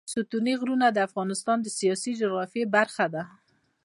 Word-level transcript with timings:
ستوني 0.13 0.53
غرونه 0.61 0.87
د 0.91 0.97
افغانستان 1.07 1.57
د 1.61 1.67
سیاسي 1.79 2.11
جغرافیه 2.21 2.65
برخه 2.75 3.05
ده. 3.13 3.23